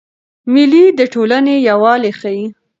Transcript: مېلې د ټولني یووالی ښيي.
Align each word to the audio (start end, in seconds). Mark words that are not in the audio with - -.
مېلې 0.51 0.83
د 0.97 0.99
ټولني 1.13 1.55
یووالی 1.67 2.11
ښيي. 2.19 2.45